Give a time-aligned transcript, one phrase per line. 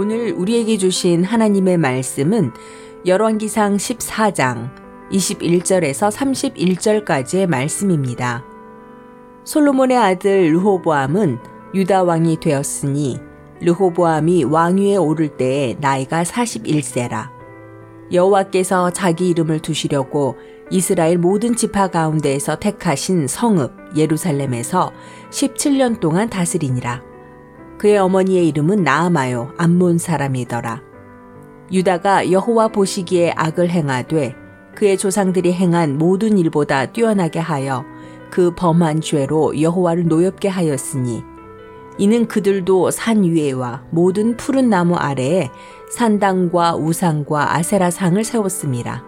[0.00, 2.52] 오늘 우리에게 주신 하나님의 말씀은
[3.04, 4.70] 열왕기상 14장
[5.12, 8.42] 21절에서 31절까지의 말씀입니다.
[9.44, 11.38] 솔로몬의 아들 르호보암은
[11.74, 13.20] 유다 왕이 되었으니
[13.60, 17.28] 르호보암이 왕위에 오를 때에 나이가 41세라.
[18.10, 20.38] 여호와께서 자기 이름을 두시려고
[20.70, 24.92] 이스라엘 모든 지파 가운데에서 택하신 성읍 예루살렘에서
[25.30, 27.09] 17년 동안 다스리니라.
[27.80, 30.82] 그의 어머니의 이름은 나아마요 암몬 사람이더라.
[31.72, 34.34] 유다가 여호와 보시기에 악을 행하되
[34.74, 37.86] 그의 조상들이 행한 모든 일보다 뛰어나게 하여
[38.30, 41.24] 그 범한 죄로 여호와를 노엽게 하였으니
[41.96, 45.48] 이는 그들도 산 위에와 모든 푸른 나무 아래에
[45.90, 49.04] 산당과 우상과 아세라 상을 세웠습니다.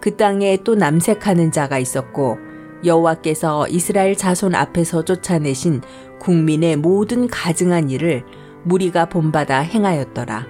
[0.00, 2.36] 그 땅에 또 남색하는 자가 있었고
[2.84, 5.80] 여호와께서 이스라엘 자손 앞에서 쫓아내신
[6.20, 8.24] 국민의 모든 가증한 일을
[8.64, 10.46] 무리가 본받아 행하였더라.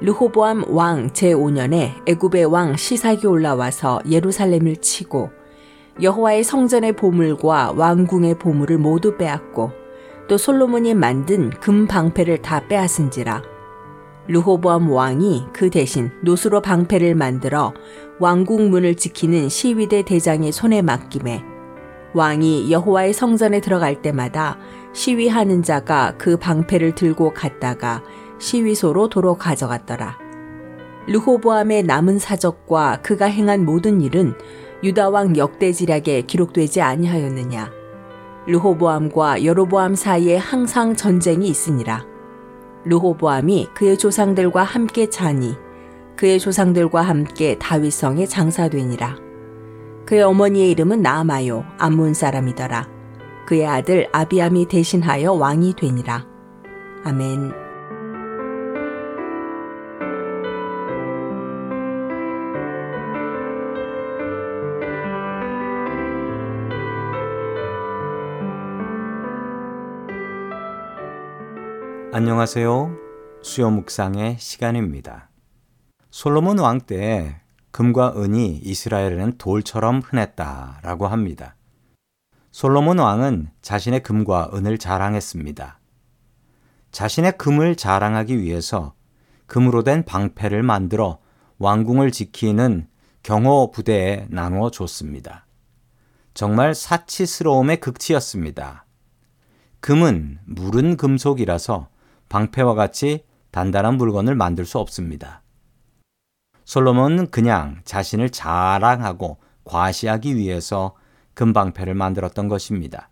[0.00, 5.30] 르호보암 왕 제5년에 애굽의 왕 시삭이 올라와서 예루살렘을 치고
[6.02, 9.70] 여호와의 성전의 보물과 왕궁의 보물을 모두 빼앗고
[10.28, 13.53] 또 솔로몬이 만든 금 방패를 다 빼앗은지라
[14.28, 17.74] 르호보암 왕이 그 대신 노수로 방패를 만들어
[18.20, 21.42] 왕궁 문을 지키는 시위대 대장의 손에 맡김에
[22.14, 24.56] 왕이 여호와의 성전에 들어갈 때마다
[24.92, 28.02] 시위하는 자가 그 방패를 들고 갔다가
[28.38, 30.16] 시위소로 도로 가져갔더라.
[31.08, 34.34] 르호보암의 남은 사적과 그가 행한 모든 일은
[34.82, 37.70] 유다왕 역대지략에 기록되지 아니하였느냐.
[38.46, 42.13] 르호보암과 여로보암 사이에 항상 전쟁이 있으니라.
[42.84, 45.54] 르호보암이 그의 조상들과 함께 자니
[46.16, 49.16] 그의 조상들과 함께 다윗성에 장사되니라.
[50.06, 52.88] 그의 어머니의 이름은 나아마요 암몬 사람이더라.
[53.46, 56.26] 그의 아들 아비암이 대신하여 왕이 되니라.
[57.04, 57.63] 아멘.
[72.16, 72.96] 안녕하세요.
[73.42, 75.30] 수요 묵상의 시간입니다.
[76.12, 77.40] 솔로몬 왕 때
[77.72, 81.56] 금과 은이 이스라엘에는 돌처럼 흔했다라고 합니다.
[82.52, 85.80] 솔로몬 왕은 자신의 금과 은을 자랑했습니다.
[86.92, 88.94] 자신의 금을 자랑하기 위해서
[89.46, 91.18] 금으로 된 방패를 만들어
[91.58, 92.86] 왕궁을 지키는
[93.24, 95.48] 경호 부대에 나누어 줬습니다.
[96.32, 98.86] 정말 사치스러움의 극치였습니다.
[99.80, 101.88] 금은 물은 금속이라서
[102.34, 105.44] 방패와 같이 단단한 물건을 만들 수 없습니다.
[106.64, 110.96] 솔로몬은 그냥 자신을 자랑하고 과시하기 위해서
[111.34, 113.08] 금방패를 만들었던 것입니다.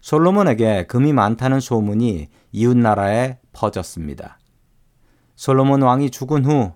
[0.00, 4.38] 솔로몬에게 금이 많다는 소문이 이웃나라에 퍼졌습니다.
[5.34, 6.72] 솔로몬 왕이 죽은 후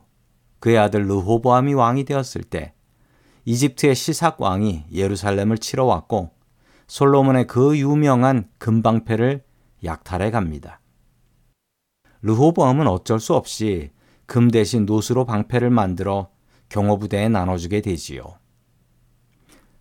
[0.58, 2.74] 그의 아들 르호보암이 왕이 되었을 때
[3.44, 6.30] 이집트의 시삭 왕이 예루살렘을 치러 왔고
[6.88, 9.44] 솔로몬의 그 유명한 금방패를
[9.84, 10.79] 약탈해 갑니다.
[12.22, 13.90] 르호보암은 어쩔 수 없이
[14.26, 16.30] 금 대신 노수로 방패를 만들어
[16.68, 18.38] 경호부대에 나눠주게 되지요.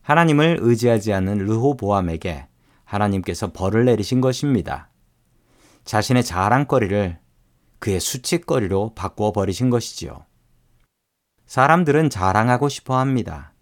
[0.01, 2.47] 하나님을 의지하지 않는 르호보암에게
[2.83, 4.89] 하나님께서 벌을 내리신 것입니다.
[5.85, 7.19] 자신의 자랑거리를
[7.77, 10.25] 그의 수치거리로 바꾸어 버리신 것이지요.
[11.45, 13.53] 사람들은 자랑하고 싶어 합니다.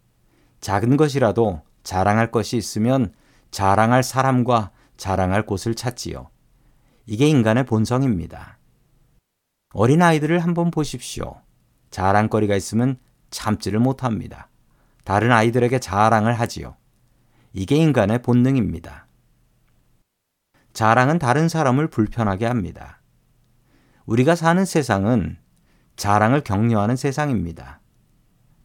[0.62, 3.14] 작은 것이라도 자랑할 것이 있으면
[3.52, 6.30] 자랑할 사람과 자랑할 곳을 찾지요.
[7.06, 8.57] 이게 인간의 본성입니다.
[9.78, 11.40] 어린아이들을 한번 보십시오.
[11.92, 12.98] 자랑거리가 있으면
[13.30, 14.50] 참지를 못합니다.
[15.04, 16.76] 다른 아이들에게 자랑을 하지요.
[17.54, 19.06] 이게 인간의 본능입니다.
[20.74, 23.04] 자랑은 다른 사람을 불편하게 합니다.
[24.08, 25.38] 우리가 사는 세상은
[25.96, 27.80] 자랑을 격려하는 세상입니다.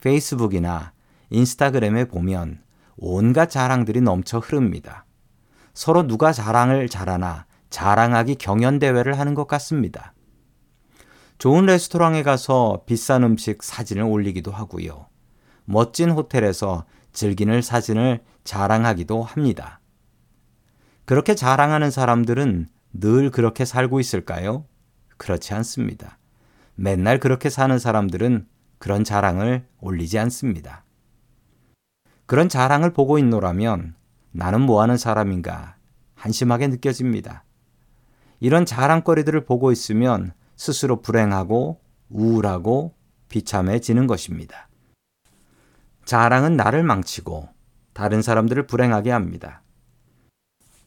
[0.01, 0.93] 페이스북이나
[1.29, 2.63] 인스타그램에 보면
[2.97, 5.05] 온갖 자랑들이 넘쳐 흐릅니다.
[5.75, 10.15] 서로 누가 자랑을 잘하나 자랑하기 경연대회를 하는 것 같습니다.
[11.43, 15.09] 좋은 레스토랑에 가서 비싼 음식 사진을 올리기도 하고요.
[15.65, 19.81] 멋진 호텔에서 즐기는 사진을 자랑하기도 합니다.
[21.05, 24.67] 그렇게 자랑하는 사람들은 늘 그렇게 살고 있을까요?
[25.17, 26.17] 그렇지 않습니다.
[26.77, 28.47] 맨날 그렇게 사는 사람들은
[28.79, 30.85] 그런 자랑을 올리지 않습니다.
[32.27, 33.97] 그런 자랑을 보고 있노라면
[34.31, 35.75] 나는 뭐 하는 사람인가
[36.15, 37.43] 한심하게 느껴집니다.
[38.39, 42.95] 이런 자랑거리들을 보고 있으면 스스로 불행하고 우울하고
[43.29, 44.69] 비참해지는 것입니다.
[46.05, 47.49] 자랑은 나를 망치고
[47.93, 49.63] 다른 사람들을 불행하게 합니다.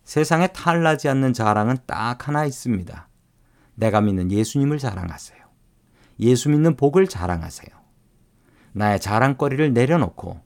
[0.04, 3.10] 세상에 탈나지 않는 자랑은 딱 하나 있습니다.
[3.76, 5.40] 내가 믿는 예수님을 자랑하세요.
[6.20, 7.76] 예수 믿는 복을 자랑하세요.
[8.74, 10.40] 나의 자랑거리를 내려놓고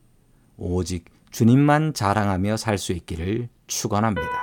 [0.57, 4.38] 오직 주님만 자랑하며 살 수 있기를 축원합니다.